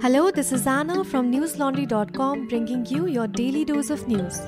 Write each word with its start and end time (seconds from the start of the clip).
Hello, 0.00 0.30
this 0.30 0.52
is 0.52 0.64
Anna 0.64 1.02
from 1.02 1.32
newslaundry.com 1.32 2.46
bringing 2.46 2.86
you 2.86 3.08
your 3.08 3.26
daily 3.26 3.64
dose 3.64 3.90
of 3.90 4.06
news. 4.06 4.38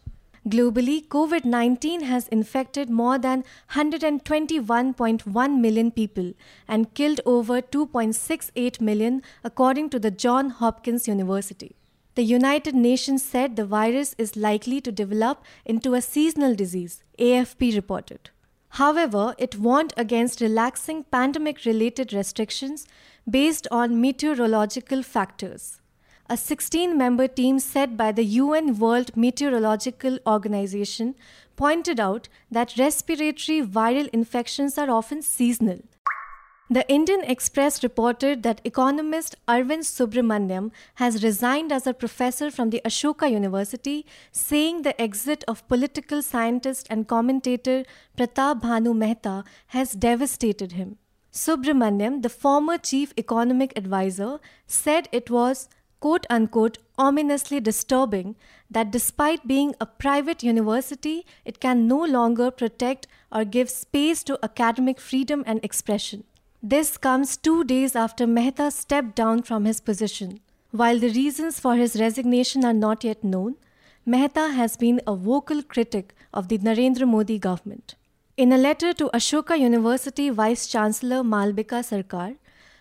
Globally, 0.49 1.09
COVID 1.09 1.45
19 1.45 2.03
has 2.03 2.29
infected 2.29 2.89
more 2.89 3.19
than 3.19 3.43
121.1 3.73 5.61
million 5.61 5.91
people 5.91 6.33
and 6.69 6.95
killed 6.95 7.21
over 7.27 7.61
2.68 7.61 8.81
million, 8.81 9.21
according 9.43 9.91
to 9.91 9.99
the 9.99 10.13
Johns 10.13 10.53
Hopkins 10.63 11.09
University. 11.09 11.75
The 12.19 12.25
United 12.25 12.75
Nations 12.75 13.23
said 13.23 13.55
the 13.55 13.65
virus 13.65 14.17
is 14.19 14.35
likely 14.35 14.81
to 14.81 14.91
develop 14.91 15.45
into 15.65 15.95
a 15.95 16.03
seasonal 16.03 16.57
disease, 16.57 17.05
AFP 17.17 17.77
reported. 17.77 18.31
However, 18.71 19.37
it 19.39 19.57
warned 19.57 19.95
against 19.97 20.41
relaxing 20.41 21.05
pandemic 21.13 21.65
related 21.65 22.13
restrictions 22.13 22.89
based 23.31 23.69
on 23.71 24.01
meteorological 24.01 25.05
factors. 25.05 25.81
A 26.29 26.37
16 26.37 26.99
member 26.99 27.29
team 27.29 27.61
set 27.61 27.97
by 27.97 28.11
the 28.11 28.25
UN 28.25 28.77
World 28.81 29.17
Meteorological 29.17 30.19
Organization 30.27 31.15
pointed 31.55 32.01
out 32.01 32.29
that 32.51 32.77
respiratory 32.77 33.63
viral 33.63 34.09
infections 34.09 34.77
are 34.77 34.91
often 34.91 35.23
seasonal. 35.23 35.83
The 36.71 36.87
Indian 36.87 37.23
Express 37.25 37.83
reported 37.83 38.43
that 38.43 38.61
economist 38.63 39.37
Arvind 39.49 39.85
Subramanian 39.85 40.71
has 40.97 41.25
resigned 41.25 41.73
as 41.73 41.87
a 41.87 41.95
professor 41.95 42.51
from 42.51 42.69
the 42.69 42.83
Ashoka 42.85 43.31
University, 43.31 44.05
saying 44.33 44.83
the 44.83 45.01
exit 45.01 45.45
of 45.49 45.67
political 45.67 46.21
scientist 46.21 46.87
and 46.91 47.09
commentator 47.09 47.85
Pratap 48.19 48.61
Bhanu 48.61 48.95
Mehta 48.95 49.45
has 49.69 49.95
devastated 49.95 50.73
him. 50.73 50.99
Subramanian, 51.33 52.21
the 52.21 52.29
former 52.29 52.77
chief 52.77 53.15
economic 53.17 53.73
advisor, 53.75 54.39
said 54.67 55.09
it 55.11 55.31
was 55.31 55.71
quote 56.01 56.27
unquote 56.29 56.77
ominously 56.99 57.61
disturbing 57.61 58.37
that 58.71 58.91
despite 58.91 59.49
being 59.49 59.75
a 59.81 59.87
private 59.87 60.43
university, 60.43 61.25
it 61.47 61.61
can 61.61 61.89
no 61.89 62.05
longer 62.05 62.51
protect 62.51 63.07
or 63.33 63.47
give 63.47 63.71
space 63.71 64.23
to 64.23 64.39
academic 64.43 65.01
freedom 65.01 65.43
and 65.47 65.65
expression. 65.65 66.25
This 66.63 66.97
comes 66.97 67.37
two 67.37 67.63
days 67.63 67.95
after 67.95 68.27
Mehta 68.27 68.73
stepped 68.73 69.15
down 69.15 69.43
from 69.43 69.65
his 69.65 69.81
position. 69.81 70.41
While 70.73 70.99
the 70.99 71.11
reasons 71.11 71.61
for 71.61 71.77
his 71.77 72.01
resignation 72.01 72.65
are 72.65 72.73
not 72.73 73.05
yet 73.05 73.23
known, 73.23 73.55
Mehta 74.05 74.49
has 74.49 74.77
been 74.77 75.01
a 75.07 75.15
vocal 75.15 75.63
critic 75.63 76.17
of 76.35 76.49
the 76.49 76.59
Narendra 76.59 77.07
Modi 77.07 77.39
government. 77.39 77.95
In 78.37 78.53
a 78.53 78.59
letter 78.59 78.93
to 78.95 79.09
Ashoka 79.15 79.57
University 79.57 80.31
Vice 80.31 80.67
Chancellor 80.67 81.23
Malabika 81.23 81.85
Sarkar, 81.85 82.37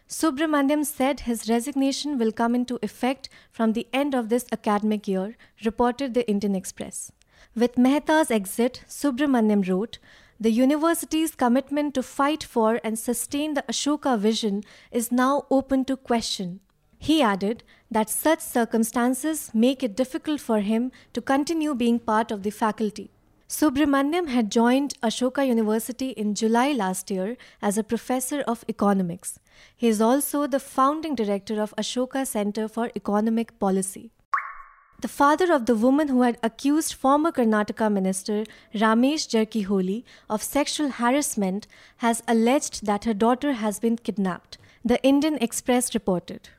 Subramanian 0.10 0.84
said 0.84 1.20
his 1.22 1.48
resignation 1.48 2.18
will 2.18 2.32
come 2.32 2.56
into 2.56 2.80
effect 2.82 3.30
from 3.52 3.74
the 3.74 3.88
end 3.94 4.16
of 4.16 4.30
this 4.30 4.48
academic 4.52 5.08
year, 5.08 5.36
reported 5.64 6.16
the 6.16 6.28
Indian 6.28 6.56
Express. 6.56 7.12
With 7.56 7.78
Mehta's 7.78 8.32
exit, 8.32 8.84
Subramanian 8.88 9.68
wrote, 9.70 10.00
the 10.40 10.52
university's 10.52 11.34
commitment 11.34 11.96
to 11.96 12.04
fight 12.04 12.44
for 12.44 12.80
and 12.84 13.00
sustain 13.00 13.56
the 13.56 13.64
Ashoka 13.64 14.18
vision 14.20 14.64
is 14.92 15.12
now 15.12 15.46
open 15.50 15.84
to 15.86 15.98
question. 15.98 16.60
He 17.00 17.22
added 17.22 17.64
that 17.90 18.10
such 18.10 18.40
circumstances 18.42 19.52
make 19.54 19.84
it 19.84 19.96
difficult 19.96 20.40
for 20.40 20.60
him 20.60 20.92
to 21.14 21.22
continue 21.22 21.74
being 21.74 22.00
part 22.00 22.32
of 22.32 22.44
the 22.44 22.52
faculty. 22.52 23.10
Subramanian 23.50 24.28
had 24.28 24.52
joined 24.52 24.94
Ashoka 25.02 25.48
University 25.48 26.10
in 26.10 26.36
July 26.36 26.74
last 26.74 27.10
year 27.10 27.38
as 27.62 27.78
a 27.78 27.84
professor 27.84 28.42
of 28.42 28.66
economics. 28.68 29.40
He 29.76 29.88
is 29.88 30.02
also 30.02 30.48
the 30.48 30.60
founding 30.60 31.16
director 31.16 31.62
of 31.62 31.74
Ashoka 31.78 32.28
Center 32.28 32.68
for 32.68 32.92
Economic 32.96 33.58
Policy. 33.58 34.12
The 35.00 35.08
father 35.08 35.54
of 35.54 35.68
the 35.68 35.76
woman 35.76 36.08
who 36.08 36.24
had 36.24 36.40
accused 36.42 36.96
former 36.96 37.32
Karnataka 37.32 37.88
minister 37.92 38.46
Ramesh 38.74 39.28
Jarkiholi 39.28 40.04
of 40.28 40.42
sexual 40.42 40.90
harassment 40.90 41.68
has 41.98 42.24
alleged 42.28 42.84
that 42.88 43.04
her 43.04 43.14
daughter 43.14 43.54
has 43.54 43.80
been 43.80 43.98
kidnapped, 43.98 44.58
the 44.84 45.00
Indian 45.04 45.36
Express 45.36 45.94
reported. 45.94 46.50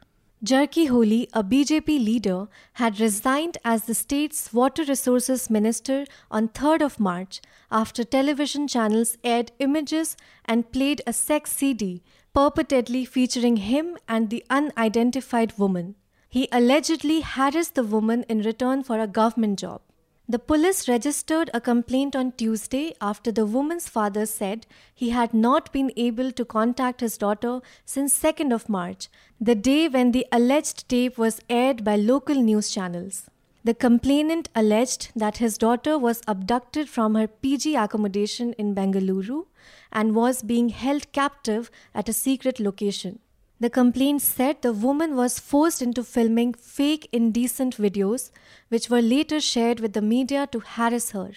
Jarkiholi, 0.44 1.28
a 1.32 1.42
BJP 1.42 1.88
leader, 2.04 2.46
had 2.74 3.00
resigned 3.00 3.58
as 3.64 3.86
the 3.86 3.94
state's 3.94 4.52
water 4.52 4.84
resources 4.84 5.50
minister 5.50 6.04
on 6.30 6.46
3rd 6.46 6.82
of 6.82 7.00
March 7.00 7.40
after 7.72 8.04
television 8.04 8.68
channels 8.68 9.18
aired 9.24 9.50
images 9.58 10.16
and 10.44 10.70
played 10.70 11.02
a 11.08 11.12
sex 11.12 11.50
CD 11.50 12.04
purportedly 12.36 13.04
featuring 13.04 13.56
him 13.56 13.98
and 14.06 14.30
the 14.30 14.44
unidentified 14.48 15.58
woman. 15.58 15.96
He 16.30 16.46
allegedly 16.52 17.22
harassed 17.22 17.74
the 17.74 17.82
woman 17.82 18.24
in 18.28 18.42
return 18.42 18.82
for 18.82 19.00
a 19.00 19.06
government 19.06 19.58
job. 19.58 19.80
The 20.28 20.38
police 20.38 20.86
registered 20.86 21.48
a 21.54 21.60
complaint 21.60 22.14
on 22.14 22.32
Tuesday 22.32 22.94
after 23.00 23.32
the 23.32 23.46
woman's 23.46 23.88
father 23.88 24.26
said 24.26 24.66
he 24.94 25.08
had 25.08 25.32
not 25.32 25.72
been 25.72 25.90
able 25.96 26.32
to 26.32 26.44
contact 26.44 27.00
his 27.00 27.16
daughter 27.16 27.62
since 27.86 28.18
2nd 28.22 28.52
of 28.52 28.68
March, 28.68 29.08
the 29.40 29.54
day 29.54 29.88
when 29.88 30.12
the 30.12 30.26
alleged 30.30 30.86
tape 30.90 31.16
was 31.16 31.40
aired 31.48 31.82
by 31.82 31.96
local 31.96 32.34
news 32.34 32.70
channels. 32.70 33.30
The 33.64 33.72
complainant 33.72 34.50
alleged 34.54 35.12
that 35.16 35.38
his 35.38 35.56
daughter 35.56 35.98
was 35.98 36.20
abducted 36.28 36.90
from 36.90 37.14
her 37.14 37.26
PG 37.26 37.74
accommodation 37.74 38.52
in 38.58 38.74
Bengaluru 38.74 39.46
and 39.90 40.14
was 40.14 40.42
being 40.42 40.68
held 40.68 41.10
captive 41.12 41.70
at 41.94 42.10
a 42.10 42.12
secret 42.12 42.60
location. 42.60 43.18
The 43.60 43.70
complaint 43.70 44.22
said 44.22 44.62
the 44.62 44.72
woman 44.72 45.16
was 45.16 45.40
forced 45.40 45.82
into 45.82 46.04
filming 46.04 46.54
fake 46.54 47.08
indecent 47.10 47.76
videos, 47.76 48.30
which 48.68 48.88
were 48.88 49.02
later 49.02 49.40
shared 49.40 49.80
with 49.80 49.94
the 49.94 50.02
media 50.02 50.46
to 50.52 50.60
harass 50.60 51.10
her. 51.10 51.32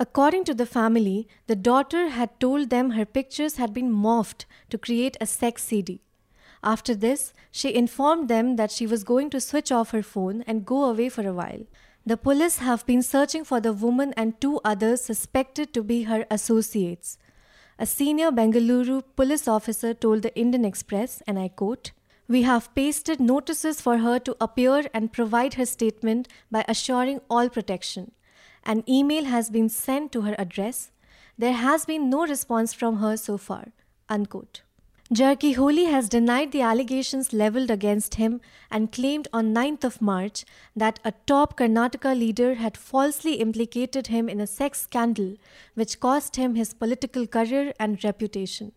According 0.00 0.42
to 0.44 0.54
the 0.54 0.66
family, 0.66 1.28
the 1.46 1.54
daughter 1.54 2.08
had 2.08 2.40
told 2.40 2.70
them 2.70 2.90
her 2.90 3.04
pictures 3.04 3.56
had 3.58 3.72
been 3.72 3.92
morphed 3.92 4.44
to 4.70 4.78
create 4.78 5.16
a 5.20 5.26
sex 5.26 5.62
CD. 5.62 6.00
After 6.64 6.96
this, 6.96 7.32
she 7.52 7.72
informed 7.72 8.28
them 8.28 8.56
that 8.56 8.72
she 8.72 8.86
was 8.86 9.04
going 9.04 9.30
to 9.30 9.40
switch 9.40 9.70
off 9.70 9.92
her 9.92 10.02
phone 10.02 10.42
and 10.48 10.66
go 10.66 10.84
away 10.84 11.08
for 11.08 11.24
a 11.24 11.32
while. 11.32 11.64
The 12.04 12.16
police 12.16 12.58
have 12.58 12.84
been 12.86 13.02
searching 13.02 13.44
for 13.44 13.60
the 13.60 13.72
woman 13.72 14.12
and 14.16 14.40
two 14.40 14.60
others 14.64 15.02
suspected 15.02 15.72
to 15.74 15.84
be 15.84 16.02
her 16.04 16.26
associates. 16.28 17.18
A 17.78 17.86
senior 17.86 18.30
Bengaluru 18.30 19.02
police 19.16 19.48
officer 19.48 19.94
told 19.94 20.22
the 20.22 20.36
Indian 20.38 20.64
Express, 20.64 21.22
and 21.26 21.38
I 21.38 21.48
quote, 21.48 21.92
We 22.28 22.42
have 22.42 22.74
pasted 22.74 23.18
notices 23.18 23.80
for 23.80 23.98
her 23.98 24.18
to 24.20 24.36
appear 24.40 24.84
and 24.92 25.12
provide 25.12 25.54
her 25.54 25.66
statement 25.66 26.28
by 26.50 26.64
assuring 26.68 27.20
all 27.30 27.48
protection. 27.48 28.12
An 28.64 28.84
email 28.88 29.24
has 29.24 29.50
been 29.50 29.68
sent 29.68 30.12
to 30.12 30.22
her 30.22 30.36
address. 30.38 30.92
There 31.36 31.54
has 31.54 31.84
been 31.84 32.10
no 32.10 32.26
response 32.26 32.72
from 32.72 32.96
her 32.98 33.16
so 33.16 33.38
far. 33.38 33.72
Unquote. 34.08 34.62
Jarkiholi 35.12 35.90
has 35.90 36.08
denied 36.08 36.52
the 36.52 36.62
allegations 36.62 37.34
leveled 37.34 37.70
against 37.70 38.14
him 38.14 38.40
and 38.70 38.90
claimed 38.90 39.28
on 39.30 39.52
9th 39.54 39.84
of 39.84 40.00
March 40.00 40.46
that 40.74 41.00
a 41.04 41.12
top 41.26 41.58
Karnataka 41.58 42.18
leader 42.18 42.54
had 42.54 42.78
falsely 42.78 43.34
implicated 43.34 44.06
him 44.06 44.30
in 44.30 44.40
a 44.40 44.46
sex 44.46 44.80
scandal 44.80 45.36
which 45.74 46.00
cost 46.00 46.36
him 46.36 46.54
his 46.54 46.72
political 46.72 47.26
career 47.26 47.74
and 47.78 48.02
reputation. 48.02 48.72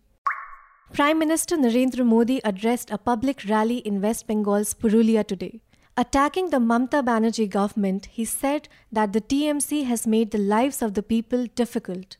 Prime 0.92 1.18
Minister 1.18 1.56
Narendra 1.56 2.04
Modi 2.04 2.42
addressed 2.44 2.90
a 2.90 2.98
public 2.98 3.48
rally 3.48 3.78
in 3.78 4.02
West 4.02 4.26
Bengal's 4.26 4.74
Purulia 4.74 5.26
today. 5.26 5.62
Attacking 5.96 6.50
the 6.50 6.58
Mamta 6.58 7.02
Banerjee 7.02 7.48
government, 7.48 8.08
he 8.12 8.26
said 8.26 8.68
that 8.92 9.14
the 9.14 9.22
TMC 9.22 9.86
has 9.86 10.06
made 10.06 10.32
the 10.32 10.46
lives 10.54 10.82
of 10.82 10.92
the 10.92 11.02
people 11.02 11.46
difficult. 11.54 12.18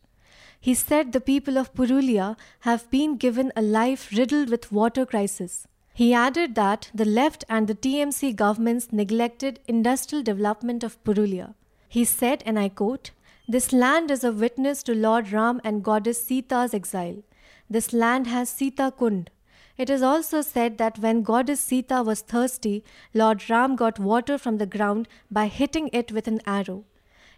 He 0.66 0.74
said 0.74 1.12
the 1.12 1.20
people 1.20 1.58
of 1.58 1.72
Purulia 1.74 2.36
have 2.62 2.90
been 2.90 3.18
given 3.18 3.52
a 3.54 3.62
life 3.62 4.10
riddled 4.10 4.50
with 4.50 4.72
water 4.72 5.06
crisis. 5.06 5.68
He 5.94 6.12
added 6.12 6.56
that 6.56 6.90
the 6.92 7.04
left 7.04 7.44
and 7.48 7.68
the 7.68 7.76
TMC 7.76 8.34
governments 8.34 8.88
neglected 8.90 9.60
industrial 9.68 10.24
development 10.24 10.82
of 10.82 11.00
Purulia. 11.04 11.54
He 11.88 12.04
said, 12.04 12.42
and 12.44 12.58
I 12.58 12.68
quote, 12.68 13.12
This 13.46 13.72
land 13.72 14.10
is 14.10 14.24
a 14.24 14.32
witness 14.32 14.82
to 14.82 14.94
Lord 14.96 15.30
Ram 15.30 15.60
and 15.62 15.84
goddess 15.84 16.20
Sita's 16.20 16.74
exile. 16.74 17.22
This 17.70 17.92
land 17.92 18.26
has 18.26 18.50
Sita 18.50 18.92
Kund. 18.98 19.30
It 19.78 19.88
is 19.88 20.02
also 20.02 20.40
said 20.40 20.78
that 20.78 20.98
when 20.98 21.22
goddess 21.22 21.60
Sita 21.60 22.02
was 22.02 22.22
thirsty, 22.22 22.82
Lord 23.14 23.48
Ram 23.48 23.76
got 23.76 24.00
water 24.00 24.36
from 24.36 24.58
the 24.58 24.66
ground 24.66 25.06
by 25.30 25.46
hitting 25.46 25.90
it 25.92 26.10
with 26.10 26.26
an 26.26 26.40
arrow. 26.44 26.82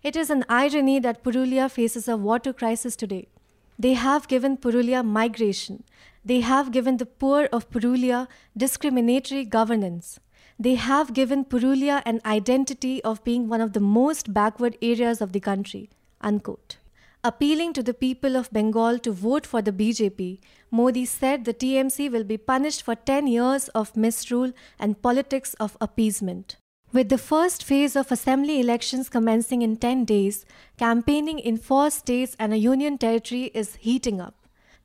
It 0.01 0.15
is 0.15 0.31
an 0.31 0.45
irony 0.49 1.01
that 1.01 1.25
Purulia 1.25 1.69
faces 1.69 2.07
a 2.07 2.17
water 2.17 2.53
crisis 2.53 2.95
today. 2.95 3.29
They 3.79 3.95
have 3.95 4.29
given 4.29 4.57
Purulia 4.57 5.05
migration. 5.05 5.83
They 6.25 6.41
have 6.41 6.71
given 6.71 6.99
the 6.99 7.07
poor 7.07 7.49
of 7.53 7.69
Purulia 7.71 8.29
discriminatory 8.57 9.45
governance. 9.45 10.21
They 10.59 10.77
have 10.77 11.15
given 11.15 11.45
Purulia 11.45 12.03
an 12.07 12.21
identity 12.25 13.03
of 13.03 13.25
being 13.25 13.49
one 13.49 13.61
of 13.61 13.73
the 13.73 13.81
most 13.81 14.33
backward 14.33 14.77
areas 14.81 15.21
of 15.21 15.33
the 15.33 15.41
country. 15.41 15.91
Unquote. 16.21 16.77
Appealing 17.25 17.73
to 17.73 17.83
the 17.83 17.95
people 17.95 18.37
of 18.37 18.53
Bengal 18.53 19.01
to 19.01 19.11
vote 19.11 19.45
for 19.45 19.61
the 19.61 19.73
BJP, 19.73 20.39
Modi 20.71 21.05
said 21.05 21.45
the 21.45 21.55
TMC 21.55 22.11
will 22.11 22.25
be 22.25 22.37
punished 22.37 22.83
for 22.83 22.95
10 22.95 23.27
years 23.27 23.69
of 23.71 23.97
misrule 23.97 24.53
and 24.79 25.03
politics 25.03 25.55
of 25.55 25.77
appeasement. 25.81 26.57
With 26.91 27.11
the 27.11 27.19
first 27.19 27.65
phase 27.65 27.97
of 27.97 28.11
assembly 28.11 28.61
elections 28.61 29.11
commencing 29.11 29.61
in 29.61 29.77
10 29.77 30.07
days, 30.07 30.47
campaigning 30.79 31.39
in 31.39 31.59
four 31.59 31.91
states 31.91 32.35
and 32.39 32.51
a 32.51 32.57
union 32.57 32.97
territory 32.97 33.51
is 33.53 33.75
heating 33.75 34.23
up. 34.23 34.35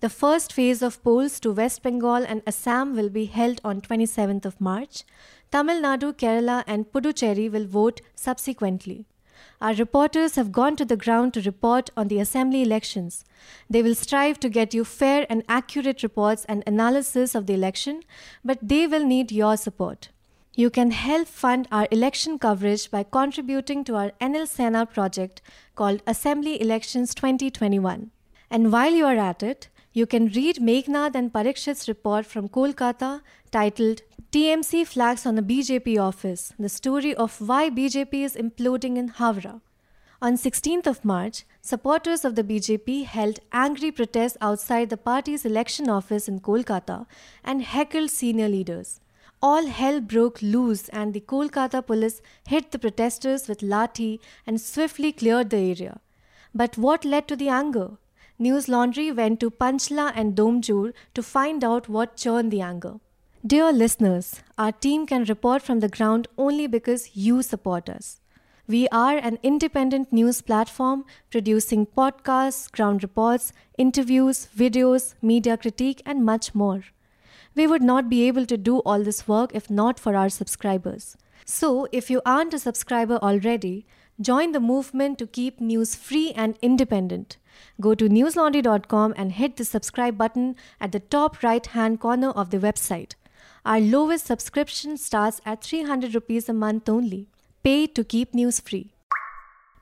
The 0.01 0.09
first 0.09 0.51
phase 0.51 0.81
of 0.81 1.01
polls 1.01 1.39
to 1.39 1.53
West 1.53 1.81
Bengal 1.81 2.25
and 2.27 2.41
Assam 2.45 2.93
will 2.93 3.07
be 3.07 3.23
held 3.23 3.61
on 3.63 3.79
27th 3.79 4.43
of 4.43 4.59
March. 4.59 5.05
Tamil 5.49 5.81
Nadu, 5.81 6.11
Kerala 6.11 6.65
and 6.67 6.91
Puducherry 6.91 7.49
will 7.49 7.65
vote 7.65 8.01
subsequently. 8.15 9.05
Our 9.61 9.73
reporters 9.73 10.35
have 10.35 10.51
gone 10.51 10.75
to 10.75 10.83
the 10.83 10.97
ground 10.97 11.33
to 11.35 11.41
report 11.41 11.89
on 11.95 12.09
the 12.09 12.19
assembly 12.19 12.63
elections. 12.63 13.23
They 13.69 13.81
will 13.81 13.95
strive 13.95 14.41
to 14.41 14.49
get 14.49 14.73
you 14.73 14.83
fair 14.83 15.25
and 15.29 15.41
accurate 15.47 16.03
reports 16.03 16.43
and 16.49 16.65
analysis 16.67 17.33
of 17.33 17.45
the 17.45 17.53
election, 17.53 18.01
but 18.43 18.59
they 18.61 18.87
will 18.87 19.05
need 19.05 19.31
your 19.31 19.55
support. 19.55 20.09
You 20.55 20.69
can 20.69 20.91
help 20.91 21.27
fund 21.27 21.67
our 21.71 21.87
election 21.89 22.37
coverage 22.37 22.91
by 22.91 23.01
contributing 23.01 23.83
to 23.85 23.95
our 23.95 24.11
NL 24.21 24.47
Sena 24.47 24.85
project 24.85 25.41
called 25.73 26.03
Assembly 26.05 26.61
Elections 26.61 27.15
2021. 27.15 28.11
And 28.51 28.71
while 28.71 28.93
you 28.93 29.03
are 29.07 29.17
at 29.17 29.41
it, 29.41 29.69
you 29.93 30.05
can 30.05 30.27
read 30.27 30.57
Meghnad 30.57 31.15
and 31.15 31.33
Parikshit's 31.33 31.87
report 31.87 32.27
from 32.27 32.49
Kolkata 32.49 33.21
titled 33.49 34.03
TMC 34.31 34.85
Flags 34.85 35.25
on 35.25 35.33
the 35.33 35.41
BJP 35.41 35.99
Office 35.99 36.53
The 36.59 36.69
Story 36.69 37.15
of 37.15 37.41
Why 37.41 37.71
BJP 37.71 38.13
is 38.13 38.35
Imploding 38.35 38.95
in 38.95 39.07
Howrah. 39.07 39.61
On 40.21 40.33
16th 40.33 40.85
of 40.85 41.03
March, 41.03 41.45
supporters 41.61 42.23
of 42.23 42.35
the 42.35 42.43
BJP 42.43 43.05
held 43.05 43.39
angry 43.51 43.91
protests 43.91 44.37
outside 44.39 44.91
the 44.91 44.97
party's 44.97 45.45
election 45.45 45.89
office 45.89 46.27
in 46.27 46.41
Kolkata 46.41 47.07
and 47.43 47.63
heckled 47.63 48.11
senior 48.11 48.47
leaders 48.47 48.99
all 49.47 49.65
hell 49.67 49.99
broke 49.99 50.41
loose 50.41 50.87
and 50.89 51.13
the 51.13 51.19
Kolkata 51.19 51.85
police 51.85 52.21
hit 52.47 52.71
the 52.71 52.79
protesters 52.79 53.47
with 53.49 53.59
lathi 53.73 54.19
and 54.47 54.61
swiftly 54.61 55.11
cleared 55.11 55.49
the 55.49 55.57
area. 55.57 55.99
But 56.55 56.77
what 56.77 57.03
led 57.03 57.27
to 57.27 57.35
the 57.35 57.49
anger? 57.49 57.91
News 58.39 58.67
Laundry 58.67 59.11
went 59.11 59.41
to 59.41 59.51
Panchla 59.51 60.13
and 60.15 60.35
Domjur 60.35 60.93
to 61.13 61.21
find 61.21 61.63
out 61.63 61.89
what 61.89 62.15
churned 62.15 62.51
the 62.51 62.61
anger. 62.61 62.95
Dear 63.45 63.73
listeners, 63.73 64.41
our 64.57 64.71
team 64.71 65.05
can 65.05 65.25
report 65.25 65.61
from 65.61 65.81
the 65.81 65.89
ground 65.89 66.29
only 66.37 66.65
because 66.65 67.09
you 67.13 67.41
support 67.41 67.89
us. 67.89 68.21
We 68.65 68.87
are 68.89 69.17
an 69.17 69.39
independent 69.43 70.13
news 70.13 70.41
platform 70.41 71.03
producing 71.29 71.85
podcasts, 71.85 72.71
ground 72.71 73.03
reports, 73.03 73.51
interviews, 73.77 74.47
videos, 74.57 75.15
media 75.21 75.57
critique, 75.57 76.01
and 76.05 76.23
much 76.23 76.55
more. 76.55 76.83
We 77.55 77.67
would 77.67 77.83
not 77.83 78.09
be 78.09 78.27
able 78.27 78.45
to 78.47 78.57
do 78.57 78.79
all 78.79 79.03
this 79.03 79.27
work 79.27 79.51
if 79.53 79.69
not 79.69 79.99
for 79.99 80.15
our 80.15 80.29
subscribers. 80.29 81.17
So, 81.45 81.87
if 81.91 82.09
you 82.09 82.21
aren't 82.25 82.53
a 82.53 82.59
subscriber 82.59 83.17
already, 83.17 83.85
join 84.19 84.53
the 84.53 84.59
movement 84.59 85.19
to 85.19 85.27
keep 85.27 85.59
news 85.59 85.95
free 85.95 86.31
and 86.35 86.57
independent. 86.61 87.37
Go 87.81 87.93
to 87.95 88.07
newslaundry.com 88.07 89.13
and 89.17 89.33
hit 89.33 89.57
the 89.57 89.65
subscribe 89.65 90.17
button 90.17 90.55
at 90.79 90.91
the 90.91 90.99
top 90.99 91.43
right 91.43 91.65
hand 91.65 91.99
corner 91.99 92.29
of 92.29 92.49
the 92.49 92.57
website. 92.57 93.13
Our 93.65 93.79
lowest 93.79 94.25
subscription 94.25 94.97
starts 94.97 95.41
at 95.45 95.63
300 95.63 96.15
rupees 96.15 96.49
a 96.49 96.53
month 96.53 96.89
only. 96.89 97.27
Pay 97.63 97.87
to 97.87 98.03
keep 98.03 98.33
news 98.33 98.59
free. 98.59 98.93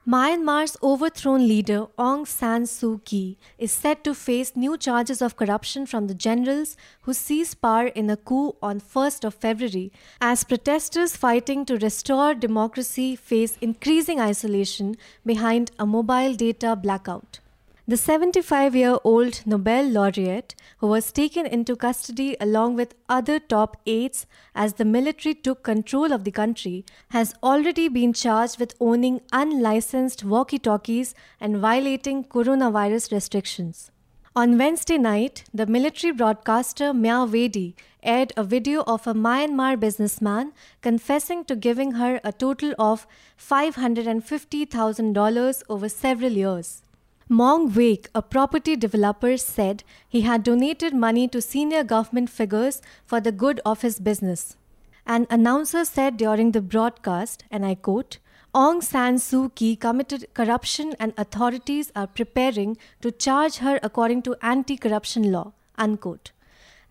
Myanmar's 0.07 0.75
overthrown 0.81 1.47
leader 1.47 1.85
Aung 1.95 2.25
San 2.25 2.63
Suu 2.63 3.05
Kyi 3.05 3.37
is 3.59 3.71
set 3.71 4.03
to 4.03 4.15
face 4.15 4.55
new 4.55 4.75
charges 4.75 5.21
of 5.21 5.35
corruption 5.35 5.85
from 5.85 6.07
the 6.07 6.15
generals 6.15 6.75
who 7.01 7.13
seized 7.13 7.61
power 7.61 7.85
in 7.85 8.09
a 8.09 8.17
coup 8.17 8.55
on 8.63 8.81
1st 8.81 9.25
of 9.25 9.35
February 9.35 9.91
as 10.19 10.43
protesters 10.43 11.15
fighting 11.15 11.65
to 11.65 11.77
restore 11.77 12.33
democracy 12.33 13.15
face 13.15 13.59
increasing 13.61 14.19
isolation 14.19 14.97
behind 15.23 15.69
a 15.77 15.85
mobile 15.85 16.33
data 16.33 16.75
blackout. 16.75 17.39
The 17.87 17.97
75 17.97 18.75
year 18.75 18.99
old 19.03 19.41
Nobel 19.43 19.83
laureate, 19.83 20.53
who 20.77 20.85
was 20.85 21.11
taken 21.11 21.47
into 21.47 21.75
custody 21.75 22.37
along 22.39 22.75
with 22.75 22.93
other 23.09 23.39
top 23.39 23.75
aides 23.87 24.27
as 24.53 24.73
the 24.73 24.85
military 24.85 25.33
took 25.33 25.63
control 25.63 26.13
of 26.13 26.23
the 26.23 26.29
country, 26.29 26.85
has 27.09 27.33
already 27.41 27.87
been 27.87 28.13
charged 28.13 28.59
with 28.59 28.75
owning 28.79 29.21
unlicensed 29.33 30.23
walkie 30.23 30.59
talkies 30.59 31.15
and 31.39 31.57
violating 31.57 32.23
coronavirus 32.23 33.11
restrictions. 33.11 33.89
On 34.35 34.59
Wednesday 34.59 34.99
night, 34.99 35.45
the 35.51 35.65
military 35.65 36.13
broadcaster 36.13 36.93
Myawaddy 36.93 37.73
aired 38.03 38.31
a 38.37 38.43
video 38.43 38.83
of 38.83 39.07
a 39.07 39.15
Myanmar 39.15 39.79
businessman 39.79 40.53
confessing 40.81 41.43
to 41.45 41.55
giving 41.55 41.93
her 41.93 42.21
a 42.23 42.31
total 42.31 42.75
of 42.77 43.07
$550,000 43.39 45.63
over 45.67 45.89
several 45.89 46.31
years. 46.31 46.83
Maung 47.31 47.71
Weik, 47.71 48.07
a 48.13 48.21
property 48.21 48.75
developer, 48.75 49.37
said 49.37 49.85
he 50.05 50.19
had 50.19 50.43
donated 50.43 50.93
money 50.93 51.29
to 51.29 51.41
senior 51.41 51.81
government 51.81 52.29
figures 52.29 52.81
for 53.05 53.21
the 53.21 53.31
good 53.31 53.61
of 53.65 53.83
his 53.83 54.01
business. 54.01 54.57
An 55.05 55.27
announcer 55.29 55.85
said 55.85 56.17
during 56.17 56.51
the 56.51 56.61
broadcast, 56.61 57.45
and 57.49 57.65
I 57.65 57.75
quote, 57.75 58.17
Aung 58.53 58.83
San 58.83 59.15
Suu 59.15 59.55
Kyi 59.55 59.77
committed 59.77 60.27
corruption 60.33 60.93
and 60.99 61.13
authorities 61.17 61.89
are 61.95 62.05
preparing 62.05 62.75
to 62.99 63.13
charge 63.13 63.59
her 63.59 63.79
according 63.81 64.23
to 64.23 64.35
anti 64.41 64.75
corruption 64.75 65.31
law. 65.31 65.53
Unquote. 65.77 66.33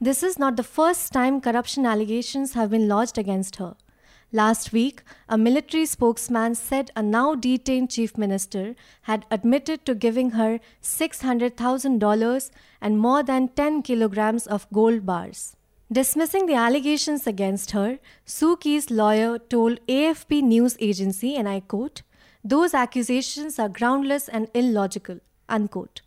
This 0.00 0.22
is 0.22 0.38
not 0.38 0.56
the 0.56 0.62
first 0.62 1.12
time 1.12 1.42
corruption 1.42 1.84
allegations 1.84 2.54
have 2.54 2.70
been 2.70 2.88
lodged 2.88 3.18
against 3.18 3.56
her. 3.56 3.76
Last 4.32 4.72
week, 4.72 5.02
a 5.28 5.36
military 5.36 5.86
spokesman 5.86 6.54
said 6.54 6.92
a 6.94 7.02
now 7.02 7.34
detained 7.34 7.90
chief 7.90 8.16
minister 8.16 8.76
had 9.02 9.26
admitted 9.28 9.84
to 9.86 9.94
giving 9.94 10.30
her 10.30 10.60
$600,000 10.82 12.50
and 12.80 12.98
more 12.98 13.24
than 13.24 13.48
10 13.48 13.82
kilograms 13.82 14.46
of 14.46 14.68
gold 14.72 15.04
bars. 15.04 15.56
Dismissing 15.90 16.46
the 16.46 16.54
allegations 16.54 17.26
against 17.26 17.72
her, 17.72 17.98
Suu 18.24 18.60
Kyi's 18.60 18.92
lawyer 18.92 19.36
told 19.38 19.84
AFP 19.88 20.42
news 20.42 20.76
agency, 20.78 21.34
and 21.34 21.48
I 21.48 21.58
quote, 21.58 22.02
those 22.44 22.72
accusations 22.72 23.58
are 23.58 23.68
groundless 23.68 24.28
and 24.28 24.48
illogical, 24.54 25.18
unquote. 25.48 26.02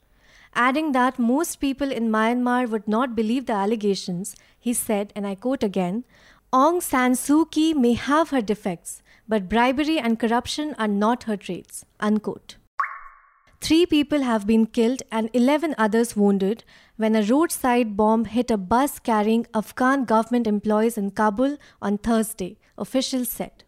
Adding 0.56 0.94
that 0.94 1.20
most 1.20 1.60
people 1.60 1.92
in 1.92 2.10
Myanmar 2.10 2.70
would 2.70 2.88
not 2.88 3.16
believe 3.16 3.48
the 3.48 3.54
allegations, 3.54 4.36
he 4.58 4.74
said, 4.74 5.12
and 5.16 5.28
I 5.28 5.36
quote 5.36 5.64
again, 5.64 6.06
Aung 6.54 6.84
San 6.84 7.14
Suu 7.14 7.50
Kyi 7.50 7.74
may 7.74 7.94
have 7.94 8.30
her 8.30 8.40
defects, 8.40 9.02
but 9.28 9.50
bribery 9.50 9.98
and 9.98 10.20
corruption 10.20 10.76
are 10.78 10.88
not 10.88 11.24
her 11.24 11.36
traits. 11.36 11.84
Unquote. 12.00 12.58
Three 13.60 13.88
people 13.88 14.22
have 14.22 14.46
been 14.46 14.68
killed 14.68 15.02
and 15.12 15.32
11 15.34 15.74
others 15.80 16.16
wounded 16.16 16.64
when 16.96 17.16
a 17.16 17.24
roadside 17.24 17.98
bomb 17.98 18.26
hit 18.26 18.52
a 18.52 18.58
bus 18.58 19.00
carrying 19.00 19.48
Afghan 19.56 20.06
government 20.06 20.46
employees 20.46 20.96
in 20.96 21.10
Kabul 21.10 21.58
on 21.82 21.98
Thursday, 21.98 22.60
officials 22.78 23.30
said. 23.30 23.64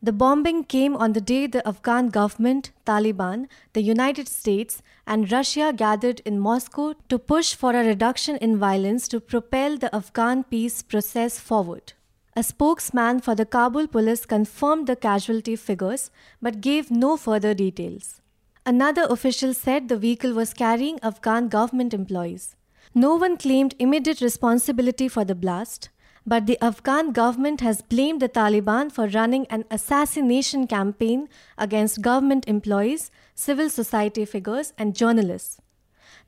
The 0.00 0.12
bombing 0.12 0.62
came 0.62 0.96
on 0.96 1.14
the 1.14 1.20
day 1.20 1.48
the 1.48 1.66
Afghan 1.66 2.08
government, 2.08 2.70
Taliban, 2.86 3.48
the 3.72 3.82
United 3.82 4.28
States, 4.28 4.80
and 5.08 5.32
Russia 5.32 5.72
gathered 5.74 6.20
in 6.24 6.38
Moscow 6.38 6.92
to 7.08 7.18
push 7.18 7.54
for 7.54 7.74
a 7.74 7.84
reduction 7.84 8.36
in 8.36 8.56
violence 8.56 9.08
to 9.08 9.18
propel 9.18 9.76
the 9.76 9.92
Afghan 9.92 10.44
peace 10.44 10.82
process 10.82 11.40
forward. 11.40 11.94
A 12.38 12.42
spokesman 12.44 13.18
for 13.18 13.34
the 13.34 13.44
Kabul 13.44 13.88
police 13.88 14.24
confirmed 14.24 14.86
the 14.86 14.94
casualty 14.94 15.56
figures 15.56 16.12
but 16.40 16.60
gave 16.60 16.88
no 16.88 17.16
further 17.16 17.52
details. 17.52 18.20
Another 18.64 19.08
official 19.10 19.52
said 19.52 19.88
the 19.88 19.96
vehicle 19.96 20.34
was 20.34 20.54
carrying 20.54 21.00
Afghan 21.02 21.48
government 21.48 21.92
employees. 21.92 22.54
No 22.94 23.16
one 23.16 23.38
claimed 23.38 23.74
immediate 23.80 24.20
responsibility 24.20 25.08
for 25.08 25.24
the 25.24 25.34
blast, 25.34 25.88
but 26.24 26.46
the 26.46 26.62
Afghan 26.62 27.10
government 27.10 27.60
has 27.60 27.82
blamed 27.82 28.22
the 28.22 28.28
Taliban 28.28 28.92
for 28.92 29.08
running 29.08 29.44
an 29.50 29.64
assassination 29.68 30.68
campaign 30.68 31.28
against 31.66 32.02
government 32.02 32.46
employees, 32.46 33.10
civil 33.34 33.68
society 33.68 34.24
figures, 34.24 34.72
and 34.78 34.94
journalists. 34.94 35.60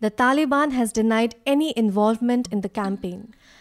The 0.01 0.11
Taliban 0.11 0.73
has 0.73 0.93
denied 0.93 1.37
any 1.47 1.73
involvement 1.77 2.49
in 2.51 2.63
the 2.63 2.69
campaign. 2.69 3.35